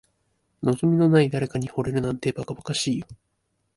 [0.63, 3.07] 望みのない誰かに惚れるなんて、ばかばかしいよ。